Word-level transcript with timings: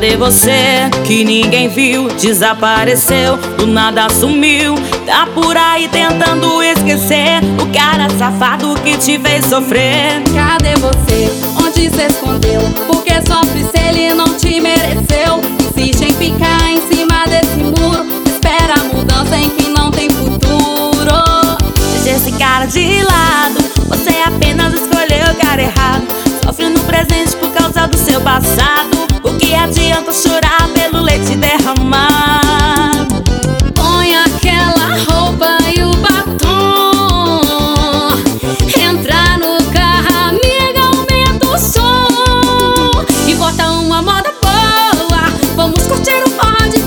Cadê 0.00 0.16
você 0.16 0.88
que 1.04 1.22
ninguém 1.24 1.68
viu? 1.68 2.08
Desapareceu, 2.08 3.36
do 3.58 3.66
nada 3.66 4.08
sumiu. 4.08 4.74
Tá 5.04 5.28
por 5.34 5.54
aí 5.54 5.88
tentando 5.88 6.62
esquecer 6.62 7.42
o 7.62 7.66
cara 7.66 8.08
safado 8.18 8.74
que 8.76 8.96
te 8.96 9.18
fez 9.18 9.44
sofrer. 9.44 10.22
Cadê 10.34 10.74
você? 10.76 11.30
Onde 11.62 11.90
se 11.90 12.06
escondeu? 12.06 12.62
Porque 12.86 13.12
sofre 13.26 13.62
se 13.62 13.88
ele 13.88 14.14
não 14.14 14.32
te 14.38 14.58
mereceu. 14.58 15.42
Insiste 15.68 16.04
em 16.04 16.14
ficar 16.14 16.70
em 16.70 16.80
cima 16.90 17.26
desse 17.26 17.58
muro. 17.58 18.06
Espera 18.24 18.80
a 18.80 18.84
mudança 18.84 19.36
em 19.36 19.50
que 19.50 19.68
não 19.68 19.90
tem 19.90 20.08
futuro. 20.08 21.12
Deixa 22.02 22.16
esse 22.16 22.32
cara 22.38 22.64
de 22.64 23.02
lado. 23.02 23.56
Você 23.88 24.14
apenas 24.24 24.72
escolheu 24.72 25.30
o 25.30 25.46
cara 25.46 25.60
errado. 25.60 26.06
Sofre 26.42 26.70
no 26.70 26.80
presente 26.84 27.36
por 27.36 27.50
causa 27.50 27.86
do 27.86 27.98
seu 27.98 28.18
passado. 28.22 29.09
O 29.22 29.34
que 29.34 29.54
adianta 29.54 30.12
chorar 30.12 30.68
pelo 30.72 31.02
leite 31.02 31.36
derramado? 31.36 33.22
Põe 33.74 34.16
aquela 34.16 34.96
roupa 35.04 35.58
e 35.76 35.82
o 35.82 35.90
batom. 35.96 37.40
Entra 38.76 39.38
no 39.38 39.62
carro, 39.70 40.30
amiga, 40.30 40.80
aumenta 40.86 41.46
o 41.46 41.58
som. 41.58 43.04
E 43.28 43.34
bota 43.34 43.70
uma 43.70 44.00
moda 44.02 44.32
boa. 44.42 45.22
Vamos 45.54 45.86
curtir 45.86 46.22
o 46.26 46.30
pó 46.30 46.66
de 46.72 46.80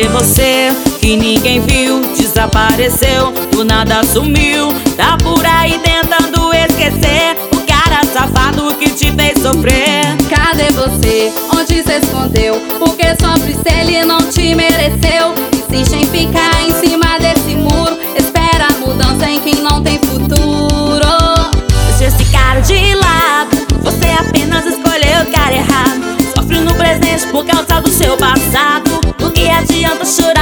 Cadê 0.00 0.12
você 0.14 0.74
que 0.98 1.14
ninguém 1.14 1.60
viu? 1.60 2.00
Desapareceu, 2.16 3.32
do 3.52 3.62
nada 3.62 4.02
sumiu. 4.02 4.68
Tá 4.96 5.18
por 5.22 5.44
aí 5.44 5.78
tentando 5.78 6.54
esquecer 6.54 7.36
o 7.52 7.60
cara 7.66 8.02
safado 8.10 8.74
que 8.76 8.88
te 8.88 9.12
fez 9.12 9.42
sofrer. 9.42 10.16
Cadê 10.30 10.70
você? 10.72 11.30
Onde 11.54 11.82
se 11.82 11.98
escondeu? 11.98 12.54
Porque 12.78 13.08
sofre 13.20 13.52
se 13.52 13.78
ele 13.78 14.02
não 14.06 14.22
te 14.22 14.54
mereceu. 14.54 15.34
Insiste 15.68 15.96
em 15.96 16.06
ficar 16.06 16.62
em 16.62 16.72
cima 16.80 17.18
desse 17.18 17.54
muro. 17.56 17.98
Espera 18.16 18.68
a 18.68 18.78
mudança 18.78 19.28
em 19.28 19.38
quem 19.40 19.56
não 19.56 19.82
tem 19.82 19.98
futuro. 19.98 21.10
Deixa 21.98 22.06
esse 22.06 22.24
cara 22.32 22.60
de 22.60 22.94
lado. 22.94 23.50
Você 23.82 24.06
apenas 24.18 24.64
escolheu 24.64 25.24
o 25.24 25.30
cara 25.30 25.54
errado. 25.54 26.00
Sofre 26.34 26.58
no 26.60 26.72
presente 26.74 27.26
por 27.26 27.44
causa 27.44 27.82
do 27.82 27.90
seu 27.90 28.16
passado. 28.16 28.89
should 30.04 30.39